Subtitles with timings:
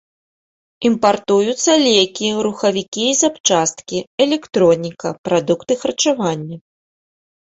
[0.87, 6.57] Імпартуюцца лекі, рухавікі і запчасткі, электроніка, прадукты харчавання.